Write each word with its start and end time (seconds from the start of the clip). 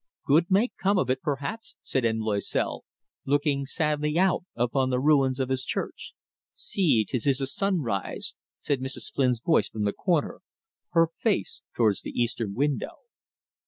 "Good 0.25 0.49
may 0.49 0.69
come 0.81 0.97
of 0.97 1.11
it, 1.11 1.21
perhaps," 1.21 1.75
said 1.83 2.05
M. 2.05 2.21
Loisel, 2.21 2.85
looking 3.23 3.67
sadly 3.67 4.17
out 4.17 4.45
upon 4.55 4.89
the 4.89 4.99
ruins 4.99 5.39
of 5.39 5.49
his 5.49 5.63
church. 5.63 6.15
"See, 6.53 7.05
'tis 7.07 7.37
the 7.37 7.45
sunrise!" 7.45 8.33
said 8.59 8.79
Mrs. 8.81 9.13
Flynn's 9.13 9.41
voice 9.41 9.69
from 9.69 9.83
the 9.83 9.93
corner, 9.93 10.41
her 10.93 11.09
face 11.15 11.61
towards 11.75 12.01
the 12.01 12.19
eastern 12.19 12.55
window. 12.55 13.01